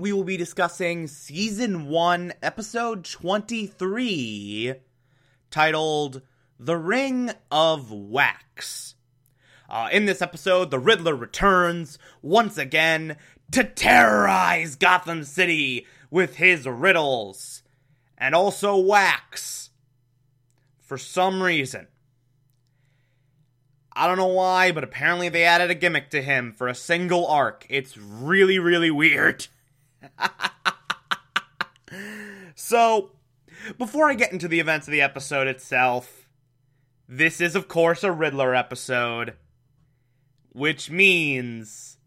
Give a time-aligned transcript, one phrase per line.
[0.00, 4.74] We will be discussing season 1, episode 23,
[5.50, 6.22] titled
[6.58, 8.94] The Ring of Wax.
[9.68, 13.16] Uh, in this episode, the Riddler returns once again
[13.52, 17.62] to terrorize Gotham City with his riddles
[18.16, 19.70] and also wax.
[20.78, 21.86] For some reason.
[23.92, 27.26] I don't know why, but apparently they added a gimmick to him for a single
[27.26, 27.66] arc.
[27.68, 29.46] It's really, really weird.
[32.54, 33.12] so,
[33.78, 36.28] before I get into the events of the episode itself,
[37.08, 39.34] this is, of course, a Riddler episode.
[40.52, 41.98] Which means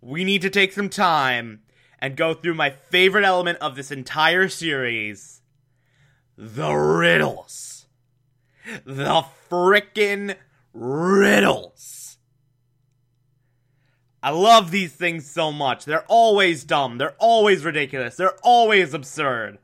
[0.00, 1.62] we need to take some time
[2.00, 5.42] and go through my favorite element of this entire series
[6.36, 7.86] the riddles.
[8.84, 10.36] The frickin'
[10.74, 12.15] riddles.
[14.26, 15.84] I love these things so much.
[15.84, 16.98] They're always dumb.
[16.98, 18.16] They're always ridiculous.
[18.16, 19.58] They're always absurd.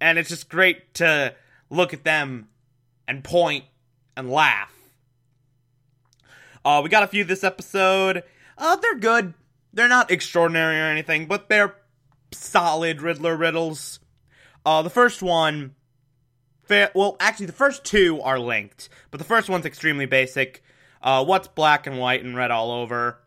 [0.00, 1.34] And it's just great to
[1.68, 2.48] look at them
[3.06, 3.64] and point
[4.16, 4.72] and laugh.
[6.64, 8.22] Uh, we got a few this episode.
[8.56, 9.34] Uh, they're good.
[9.74, 11.74] They're not extraordinary or anything, but they're
[12.32, 14.00] solid Riddler riddles.
[14.64, 15.74] Uh, the first one
[16.70, 20.62] well, actually, the first two are linked, but the first one's extremely basic.
[21.04, 23.18] Uh, what's black and white and red all over?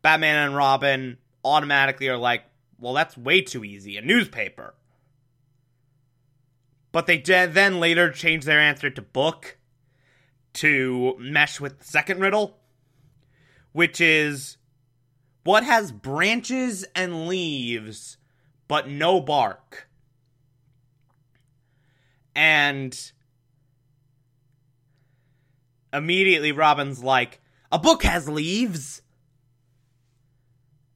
[0.00, 2.44] Batman and Robin automatically are like,
[2.80, 3.98] well, that's way too easy.
[3.98, 4.74] A newspaper.
[6.90, 9.58] But they did then later change their answer to book
[10.54, 12.56] to mesh with the second riddle,
[13.72, 14.56] which is
[15.44, 18.16] what has branches and leaves
[18.66, 19.88] but no bark?
[22.34, 23.12] And
[25.92, 27.40] immediately Robin's like,
[27.72, 29.02] "A book has leaves."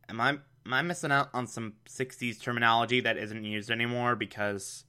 [0.08, 4.84] Am I am I missing out on some 60s terminology that isn't used anymore because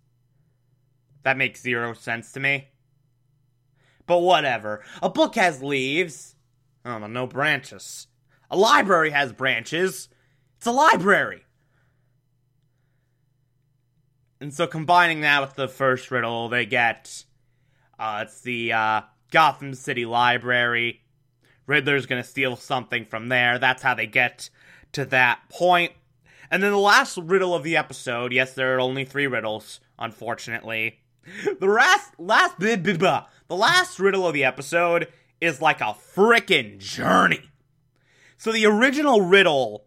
[1.23, 2.69] that makes zero sense to me?
[4.05, 4.83] But whatever.
[5.01, 6.35] A book has leaves.
[6.85, 8.07] Oh, but no branches.
[8.51, 10.09] A library has branches.
[10.57, 11.45] It's a library.
[14.41, 17.23] And so combining that with the first riddle, they get
[17.97, 19.01] uh, it's the uh,
[19.33, 21.01] Gotham City Library.
[21.65, 23.57] Riddler's gonna steal something from there.
[23.57, 24.49] That's how they get
[24.93, 25.91] to that point.
[26.51, 28.31] And then the last riddle of the episode.
[28.31, 30.99] Yes, there are only three riddles, unfortunately.
[31.59, 33.25] The last, last, blah, blah, blah.
[33.47, 35.07] the last riddle of the episode
[35.41, 37.49] is like a frickin' journey.
[38.37, 39.85] So the original riddle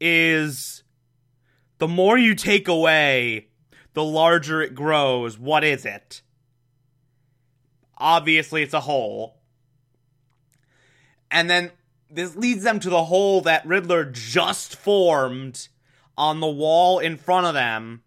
[0.00, 0.82] is
[1.76, 3.48] the more you take away,
[3.92, 5.38] the larger it grows.
[5.38, 6.22] What is it?
[7.98, 9.36] Obviously, it's a hole.
[11.30, 11.72] And then
[12.10, 15.68] this leads them to the hole that Riddler just formed
[16.16, 18.02] on the wall in front of them,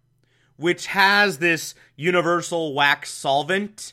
[0.56, 3.92] which has this universal wax solvent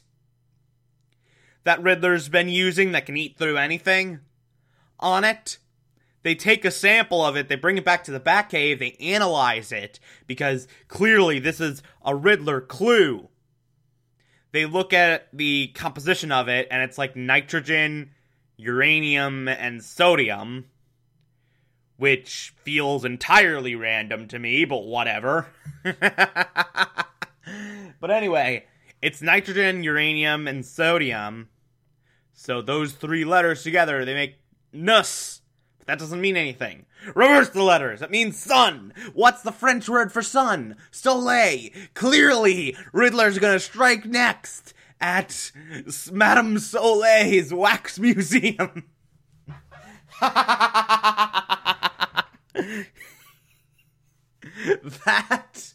[1.64, 4.20] that Riddler's been using that can eat through anything
[5.00, 5.58] on it.
[6.24, 9.72] They take a sample of it, they bring it back to the Batcave, they analyze
[9.72, 13.29] it, because clearly this is a Riddler clue.
[14.52, 18.12] They look at the composition of it, and it's like nitrogen,
[18.58, 20.66] uranium, and sodium,
[21.98, 25.48] which feels entirely random to me, but whatever.
[25.84, 26.00] but
[28.10, 28.66] anyway,
[29.02, 31.50] it's nitrogen, uranium, and sodium.
[32.34, 34.40] So those three letters together, they make
[34.74, 35.42] NUS
[35.90, 36.86] that doesn't mean anything.
[37.16, 38.02] Reverse the letters.
[38.02, 38.94] It means sun.
[39.14, 40.76] What's the French word for sun?
[40.92, 41.72] Soleil.
[41.94, 45.52] Clearly, Riddler's gonna strike next at
[46.12, 48.84] Madame Soleil's Wax Museum.
[55.06, 55.74] that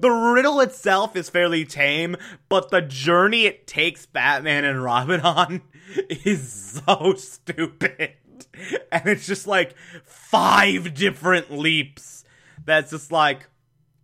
[0.00, 2.16] the riddle itself is fairly tame,
[2.48, 5.62] but the journey it takes Batman and Robin on
[6.08, 8.14] is so stupid.
[8.92, 9.74] And it's just like
[10.04, 12.24] five different leaps
[12.64, 13.48] that's just like,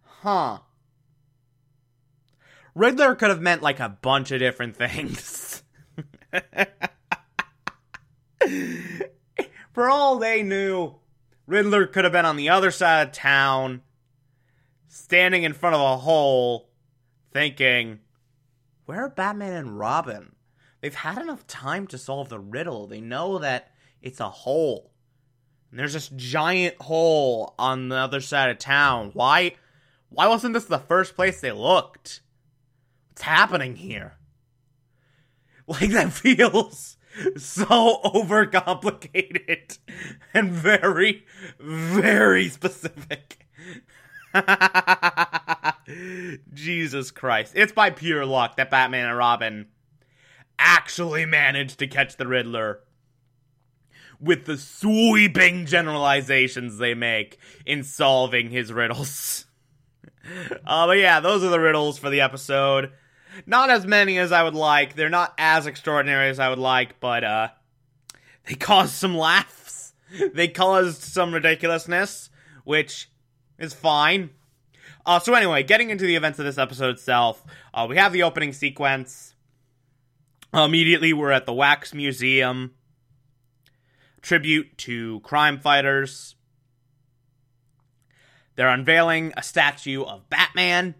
[0.02, 0.58] huh.
[2.74, 5.62] Riddler could have meant like a bunch of different things.
[9.72, 10.96] For all they knew,
[11.46, 13.82] Riddler could have been on the other side of town,
[14.88, 16.70] standing in front of a hole,
[17.32, 18.00] thinking,
[18.86, 20.34] Where are Batman and Robin?
[20.80, 22.86] They've had enough time to solve the riddle.
[22.86, 23.70] They know that
[24.02, 24.90] it's a hole.
[25.70, 29.10] And there's this giant hole on the other side of town.
[29.14, 29.54] Why
[30.08, 32.20] why wasn't this the first place they looked?
[33.08, 34.14] What's happening here?
[35.66, 36.96] Like that feels
[37.36, 39.78] so overcomplicated
[40.34, 41.24] and very,
[41.58, 43.46] very specific.
[46.52, 47.52] Jesus Christ.
[47.56, 49.66] It's by pure luck that Batman and Robin
[50.58, 52.80] actually managed to catch the Riddler
[54.20, 59.46] with the sweeping generalizations they make in solving his riddles.
[60.64, 62.92] Uh, but yeah, those are the riddles for the episode.
[63.46, 64.94] Not as many as I would like.
[64.94, 67.48] They're not as extraordinary as I would like, but uh,
[68.46, 69.92] they caused some laughs.
[70.34, 72.30] They caused some ridiculousness,
[72.64, 73.10] which
[73.58, 74.30] is fine.
[75.06, 78.22] Uh, so anyway, getting into the events of this episode itself, uh, we have the
[78.22, 79.34] opening sequence.
[80.52, 82.72] immediately, we're at the Wax Museum.
[84.22, 86.34] Tribute to crime fighters.
[88.56, 90.94] They're unveiling a statue of Batman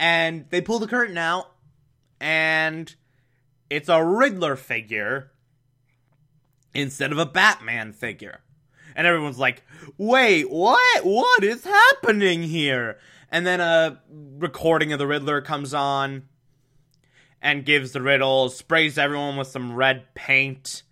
[0.00, 1.52] and they pull the curtain out,
[2.20, 2.92] and
[3.68, 5.30] it's a Riddler figure
[6.72, 8.40] instead of a Batman figure.
[8.96, 9.62] And everyone's like,
[9.98, 11.04] wait, what?
[11.04, 12.98] What is happening here?
[13.30, 14.00] And then a
[14.38, 16.22] recording of the Riddler comes on
[17.42, 20.82] and gives the riddle, sprays everyone with some red paint.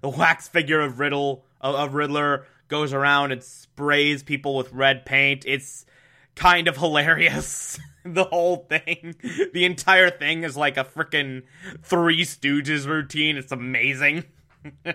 [0.00, 5.44] The wax figure of Riddle of Riddler goes around and sprays people with red paint.
[5.46, 5.86] It's
[6.34, 7.78] kind of hilarious.
[8.04, 9.16] the whole thing.
[9.52, 11.42] The entire thing is like a freaking
[11.82, 13.36] Three Stooges routine.
[13.36, 14.24] It's amazing.
[14.86, 14.92] uh,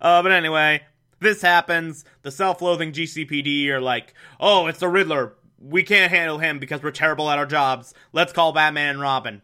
[0.00, 0.82] but anyway,
[1.20, 2.04] this happens.
[2.22, 5.34] The self loathing GCPD are like, oh, it's the Riddler.
[5.60, 7.94] We can't handle him because we're terrible at our jobs.
[8.12, 9.42] Let's call Batman and Robin.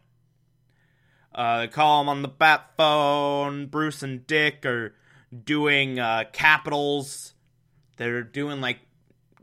[1.33, 3.67] Uh, call him on the bat phone.
[3.67, 4.95] Bruce and Dick are
[5.45, 7.33] doing uh, capitals.
[7.97, 8.79] They're doing like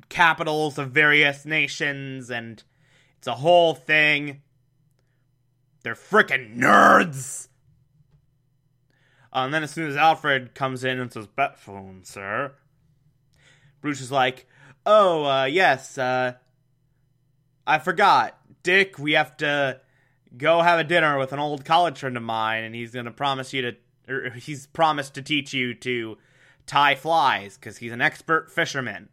[0.09, 2.62] capitals of various nations, and
[3.19, 4.43] it's a whole thing.
[5.83, 7.49] They're freaking nerds!
[9.32, 12.53] Uh, and then as soon as Alfred comes in and says, Bet phone, sir,
[13.81, 14.47] Bruce is like,
[14.87, 16.35] Oh, uh, yes, uh,
[17.67, 18.39] I forgot.
[18.62, 19.81] Dick, we have to
[20.37, 23.52] go have a dinner with an old college friend of mine, and he's gonna promise
[23.52, 23.76] you to,
[24.08, 26.19] or he's promised to teach you to
[26.67, 29.08] tie flies, because he's an expert fisherman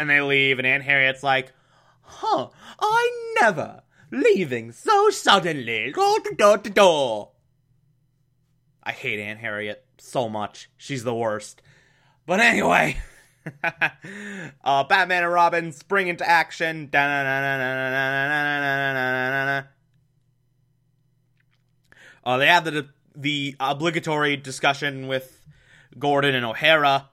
[0.00, 1.52] and they leave, and Aunt Harriet's like,
[2.00, 2.48] huh,
[2.80, 3.82] I never.
[4.10, 5.92] Leaving so suddenly.
[5.92, 7.32] Door to door to door.
[8.82, 10.70] I hate Aunt Harriet so much.
[10.78, 11.60] She's the worst.
[12.24, 12.96] But anyway,
[14.64, 16.88] uh, Batman and Robin spring into action.
[22.30, 22.86] Uh, they have the
[23.16, 25.44] the obligatory discussion with
[25.98, 27.08] Gordon and O'Hara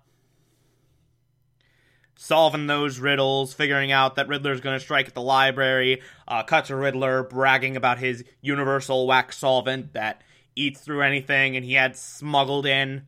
[2.16, 6.66] solving those riddles, figuring out that Riddler's going to strike at the library, uh, cut
[6.66, 10.22] to Riddler bragging about his universal wax solvent that
[10.56, 13.08] eats through anything and he had smuggled in.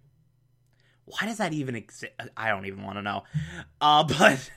[1.05, 2.11] Why does that even exist?
[2.35, 3.23] I don't even want to know.
[3.79, 4.49] Uh, but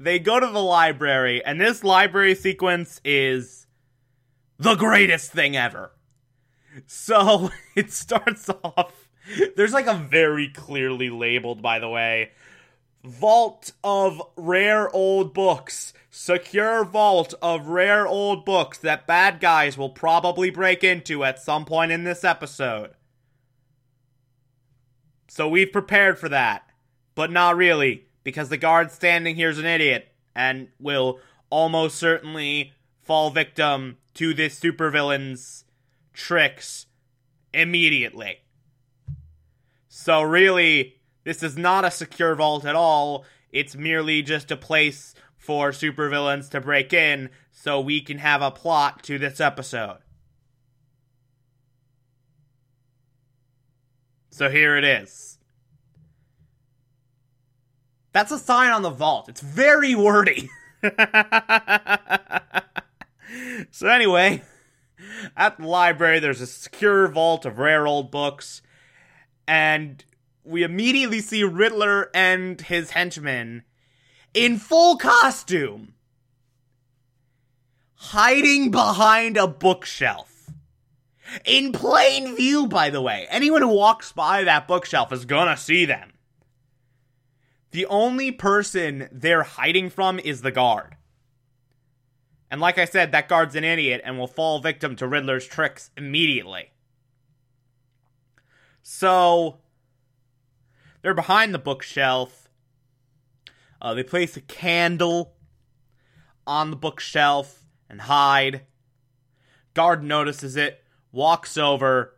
[0.00, 3.66] they go to the library, and this library sequence is
[4.58, 5.92] the greatest thing ever.
[6.86, 9.08] So it starts off.
[9.56, 12.32] There's like a very clearly labeled, by the way,
[13.04, 15.92] vault of rare old books.
[16.10, 21.64] Secure vault of rare old books that bad guys will probably break into at some
[21.64, 22.92] point in this episode.
[25.28, 26.62] So we've prepared for that.
[27.14, 32.72] But not really, because the guard standing here is an idiot and will almost certainly
[33.02, 35.65] fall victim to this supervillain's
[36.16, 36.86] tricks
[37.54, 38.38] immediately.
[39.88, 43.24] So really, this is not a secure vault at all.
[43.52, 48.50] It's merely just a place for supervillains to break in so we can have a
[48.50, 49.98] plot to this episode.
[54.30, 55.38] So here it is.
[58.12, 59.28] That's a sign on the vault.
[59.28, 60.50] It's very wordy.
[63.70, 64.42] so anyway,
[65.36, 68.62] at the library there's a secure vault of rare old books,
[69.46, 70.04] and
[70.44, 73.64] we immediately see Riddler and his henchmen
[74.34, 75.94] in full costume
[77.96, 80.32] hiding behind a bookshelf.
[81.44, 83.26] In plain view, by the way.
[83.30, 86.12] Anyone who walks by that bookshelf is gonna see them.
[87.72, 90.96] The only person they're hiding from is the guard.
[92.50, 95.90] And like I said, that guard's an idiot and will fall victim to Riddler's tricks
[95.96, 96.70] immediately.
[98.82, 99.58] So,
[101.02, 102.48] they're behind the bookshelf.
[103.80, 105.34] Uh, they place a candle
[106.46, 108.62] on the bookshelf and hide.
[109.74, 112.16] Guard notices it, walks over,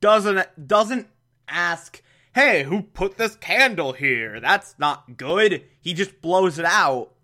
[0.00, 1.08] doesn't doesn't
[1.48, 2.02] ask,
[2.34, 5.64] "Hey, who put this candle here?" That's not good.
[5.80, 7.15] He just blows it out.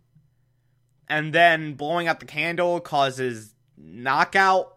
[1.08, 4.76] And then blowing out the candle causes knockout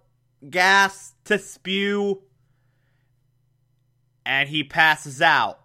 [0.50, 2.22] gas to spew
[4.26, 5.60] and he passes out.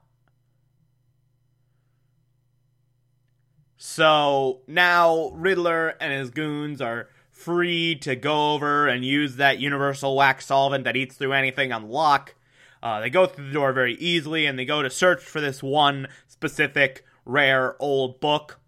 [3.76, 10.14] So now Riddler and his goons are free to go over and use that universal
[10.14, 12.34] wax solvent that eats through anything on lock.
[12.82, 15.62] Uh, they go through the door very easily and they go to search for this
[15.62, 18.59] one specific rare old book.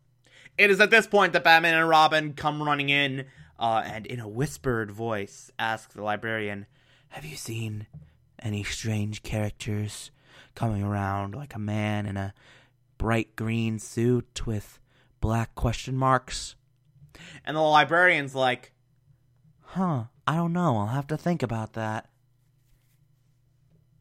[0.63, 3.25] It is at this point that Batman and Robin come running in
[3.59, 6.67] uh, and, in a whispered voice, ask the librarian,
[7.09, 7.89] Have you seen
[8.39, 10.13] any strange characters
[10.55, 12.33] coming around like a man in a
[12.97, 14.79] bright green suit with
[15.21, 16.55] black question marks?
[17.45, 18.71] And the librarian's like,
[19.63, 20.77] Huh, I don't know.
[20.77, 22.09] I'll have to think about that.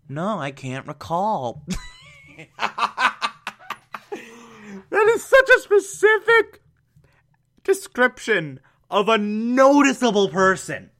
[0.08, 1.66] No, I can't recall.
[4.92, 6.62] that is such a specific
[7.64, 10.92] description of a noticeable person.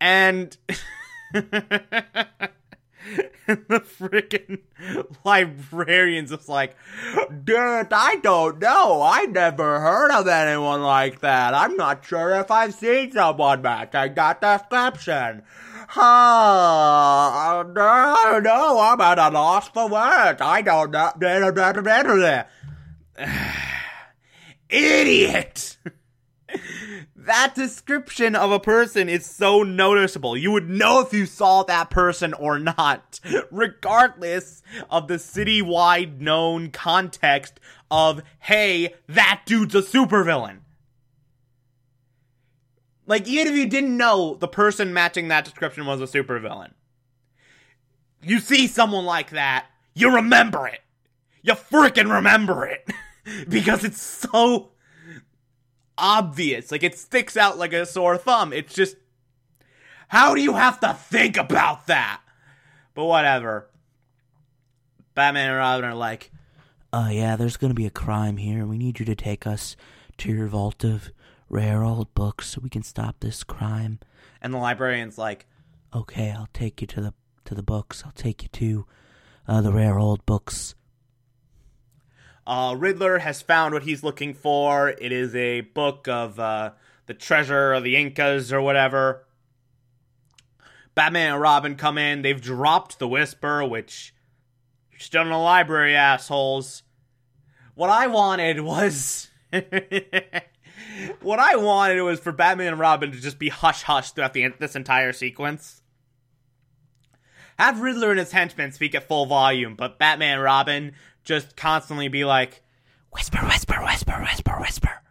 [0.00, 0.56] And
[3.46, 4.60] and the freaking
[5.24, 6.76] librarian's just like,
[7.44, 9.02] Dude, I don't know.
[9.02, 11.54] I never heard of anyone like that.
[11.54, 15.42] I'm not sure if I've seen someone matching that description.
[15.88, 17.62] Huh, uh, I
[18.32, 18.80] don't know.
[18.80, 20.40] I'm at a loss for words.
[20.42, 21.12] I don't know.
[24.68, 25.76] Idiot!
[27.26, 30.36] That description of a person is so noticeable.
[30.36, 36.70] You would know if you saw that person or not, regardless of the citywide known
[36.70, 40.58] context of, hey, that dude's a supervillain.
[43.06, 46.72] Like, even if you didn't know the person matching that description was a supervillain,
[48.22, 50.80] you see someone like that, you remember it.
[51.42, 52.88] You freaking remember it.
[53.48, 54.70] because it's so
[55.98, 56.70] obvious.
[56.70, 58.52] Like it sticks out like a sore thumb.
[58.52, 58.96] It's just
[60.08, 62.20] how do you have to think about that?
[62.94, 63.68] But whatever.
[65.14, 66.30] Batman and Robin are like,
[66.92, 68.66] "Oh yeah, there's to be a crime here.
[68.66, 69.76] We need you to take us
[70.18, 71.10] to your vault of
[71.48, 73.98] rare old books so we can stop this crime."
[74.42, 75.46] And the librarian's like,
[75.94, 77.14] "Okay, I'll take you to the
[77.46, 78.02] to the books.
[78.04, 78.86] I'll take you to
[79.48, 80.74] uh, the rare old books."
[82.46, 84.90] Uh, Riddler has found what he's looking for.
[84.90, 86.72] It is a book of uh,
[87.06, 89.24] the treasure of the Incas or whatever.
[90.94, 92.22] Batman and Robin come in.
[92.22, 94.14] They've dropped the Whisper, which
[94.92, 96.84] you're still in the library, assholes.
[97.74, 99.28] What I wanted was.
[101.20, 104.52] what I wanted was for Batman and Robin to just be hush hush throughout the,
[104.58, 105.82] this entire sequence.
[107.58, 110.92] Have Riddler and his henchmen speak at full volume, but Batman and Robin
[111.26, 112.62] just constantly be like,
[113.12, 115.02] whisper, whisper, whisper, whisper, whisper,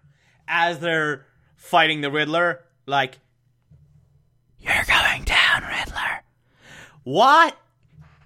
[0.48, 2.62] as they're fighting the Riddler.
[2.88, 3.20] Like,
[4.60, 6.24] you're going down, Riddler.
[7.04, 7.56] What?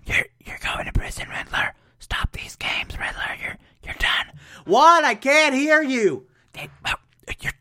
[0.05, 1.74] You're you're going to prison, Riddler.
[2.00, 3.36] Stop these games, Riddler.
[3.41, 4.38] You're you're done.
[4.65, 5.03] What?
[5.03, 6.27] I can't hear you.
[6.53, 6.93] They, oh,
[7.41, 7.51] you're,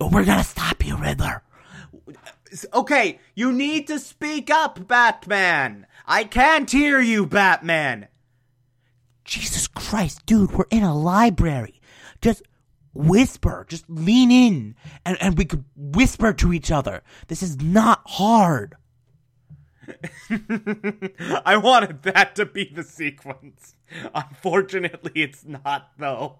[0.00, 1.42] uh, we're gonna stop you, Riddler.
[2.72, 5.86] Okay, you need to speak up, Batman.
[6.06, 8.06] I can't hear you, Batman.
[9.84, 11.80] Christ, dude, we're in a library.
[12.20, 12.42] Just
[12.94, 14.74] whisper, just lean in,
[15.04, 17.02] and, and we could whisper to each other.
[17.28, 18.76] This is not hard.
[21.44, 23.74] I wanted that to be the sequence.
[24.14, 26.38] Unfortunately, it's not, though.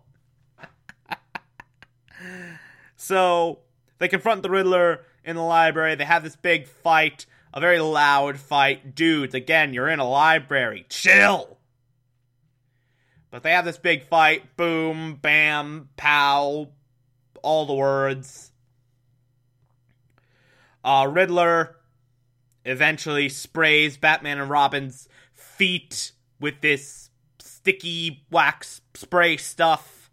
[2.97, 3.59] so,
[3.99, 5.95] they confront the Riddler in the library.
[5.97, 8.95] They have this big fight, a very loud fight.
[8.95, 10.87] Dudes, again, you're in a library.
[10.89, 11.59] Chill!
[13.35, 14.57] But they have this big fight.
[14.57, 16.69] Boom, bam, pow,
[17.43, 18.53] all the words.
[20.85, 21.75] Uh, Riddler
[22.65, 27.11] eventually sprays Batman and Robin's feet with this
[27.41, 30.13] sticky wax spray stuff.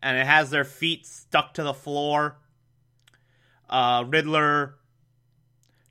[0.00, 2.36] And it has their feet stuck to the floor.
[3.68, 4.76] Uh, Riddler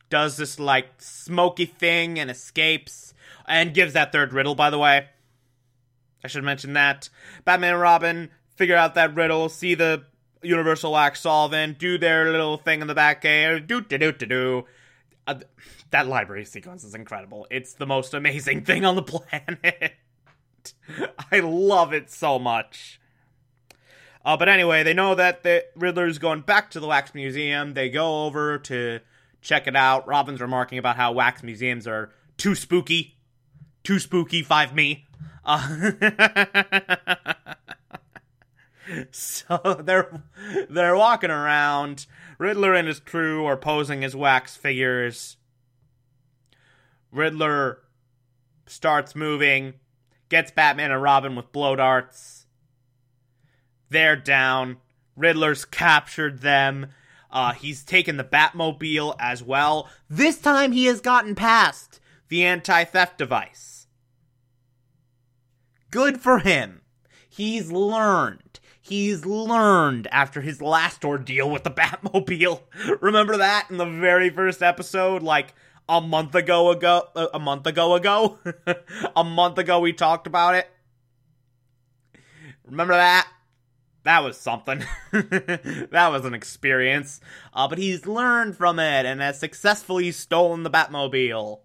[0.10, 3.13] does this like smoky thing and escapes
[3.46, 5.10] and gives that third riddle, by the way.
[6.24, 7.10] I should mention that.
[7.46, 10.04] Batman and Robin figure out that riddle, see the
[10.42, 14.66] Universal Wax solvent, do their little thing in the Batcave, do do do do do.
[15.28, 15.36] Uh,
[15.92, 17.48] that library sequence is incredible.
[17.50, 19.94] It's the most amazing thing on the planet.
[21.32, 23.00] I love it so much.
[24.26, 27.74] Uh, but anyway, they know that the Riddler's going back to the Wax Museum.
[27.74, 29.00] They go over to
[29.42, 30.08] check it out.
[30.08, 33.18] Robin's remarking about how wax museums are too spooky.
[33.84, 35.06] Too spooky, five me.
[39.12, 40.24] So they're
[40.70, 42.06] they're walking around.
[42.38, 45.38] Riddler and his crew are posing as wax figures.
[47.12, 47.79] Riddler
[48.65, 49.74] starts moving,
[50.29, 52.46] gets Batman and Robin with blow darts.
[53.89, 54.77] They're down.
[55.15, 56.88] Riddler's captured them.
[57.32, 59.89] Uh, he's taken the Batmobile as well.
[60.10, 63.78] This time he has gotten past the anti theft device.
[65.91, 66.81] Good for him.
[67.27, 68.60] He's learned.
[68.81, 72.62] He's learned after his last ordeal with the Batmobile.
[73.01, 75.22] Remember that in the very first episode?
[75.24, 75.53] Like,
[75.89, 78.38] a month ago ago uh, a month ago ago
[79.15, 80.69] a month ago we talked about it
[82.63, 83.27] remember that
[84.03, 87.19] that was something that was an experience
[87.53, 91.62] uh, but he's learned from it and has successfully stolen the batmobile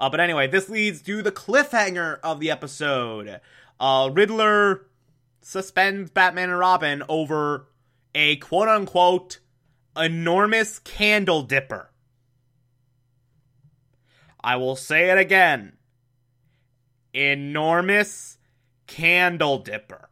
[0.00, 3.40] uh, but anyway this leads to the cliffhanger of the episode
[3.78, 4.86] uh, riddler
[5.42, 7.68] suspends batman and robin over
[8.14, 9.38] a quote-unquote
[9.96, 11.90] enormous candle dipper
[14.42, 15.74] I will say it again.
[17.12, 18.38] Enormous
[18.86, 20.08] candle dipper.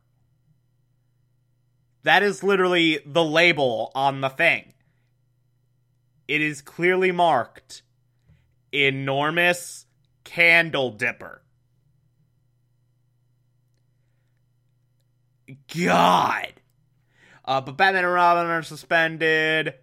[2.02, 4.74] That is literally the label on the thing.
[6.26, 7.82] It is clearly marked
[8.72, 9.86] enormous
[10.24, 11.42] candle dipper.
[15.74, 16.52] God.
[17.44, 19.74] Uh, but Batman and Robin are suspended.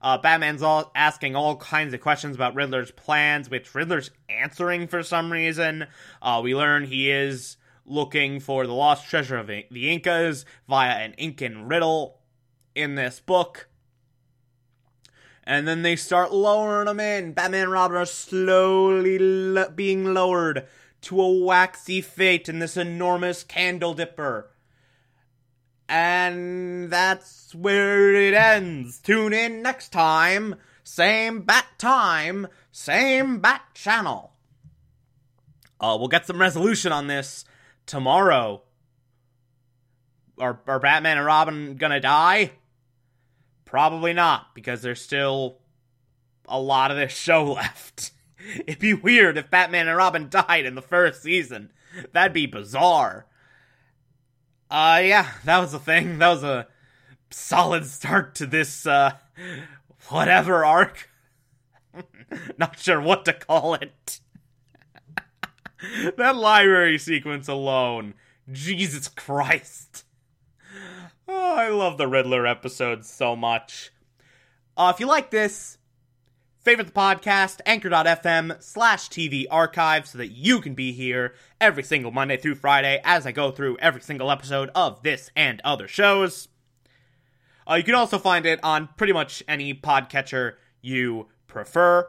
[0.00, 5.04] Uh, Batman's all asking all kinds of questions about Riddler's plans, which Riddler's answering for
[5.04, 5.86] some reason.
[6.20, 11.14] Uh, we learn he is looking for the lost treasure of the Incas via an
[11.14, 12.18] Incan riddle
[12.74, 13.68] in this book.
[15.44, 17.32] And then they start lowering him in.
[17.32, 20.66] Batman and Robin are slowly lo- being lowered
[21.02, 24.50] to a waxy fate in this enormous candle dipper.
[25.88, 29.00] And that's where it ends.
[29.00, 30.54] Tune in next time.
[30.84, 34.32] Same bat time, same bat channel.
[35.80, 37.44] Uh, we'll get some resolution on this
[37.86, 38.62] tomorrow.
[40.38, 42.52] Are, are Batman and Robin gonna die?
[43.72, 45.56] Probably not, because there's still
[46.46, 48.10] a lot of this show left.
[48.66, 51.70] It'd be weird if Batman and Robin died in the first season.
[52.12, 53.24] That'd be bizarre.
[54.70, 56.18] Uh, yeah, that was a thing.
[56.18, 56.68] That was a
[57.30, 59.12] solid start to this, uh,
[60.08, 61.08] whatever arc.
[62.58, 64.20] Not sure what to call it.
[66.18, 68.12] that library sequence alone.
[68.52, 70.04] Jesus Christ.
[71.34, 73.90] Oh, I love the Riddler episodes so much.
[74.76, 75.78] Uh, if you like this,
[76.60, 82.10] Favorite the podcast, anchor.fm slash TV archive, so that you can be here every single
[82.10, 86.48] Monday through Friday as I go through every single episode of this and other shows.
[87.68, 92.08] Uh, you can also find it on pretty much any podcatcher you prefer.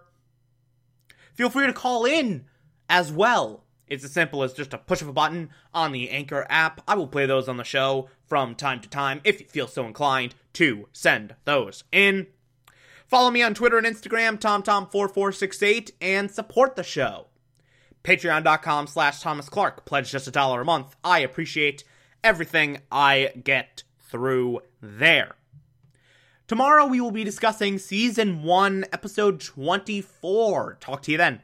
[1.33, 2.45] Feel free to call in
[2.89, 3.62] as well.
[3.87, 6.81] It's as simple as just a push of a button on the Anchor app.
[6.87, 9.85] I will play those on the show from time to time if you feel so
[9.85, 12.27] inclined to send those in.
[13.07, 17.27] Follow me on Twitter and Instagram, TomTom4468, and support the show.
[18.03, 19.85] Patreon.com slash Thomas Clark.
[19.85, 20.95] Pledge just a dollar a month.
[21.03, 21.83] I appreciate
[22.23, 25.35] everything I get through there.
[26.47, 30.77] Tomorrow we will be discussing Season 1, Episode 24.
[30.79, 31.41] Talk to you then.